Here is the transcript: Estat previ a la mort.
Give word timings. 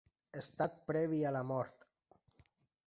Estat 0.39 0.79
previ 0.87 1.21
a 1.31 1.35
la 1.37 1.45
mort. 1.51 1.89